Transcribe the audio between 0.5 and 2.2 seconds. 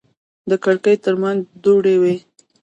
کړکۍ ترمنځ دوړې وې.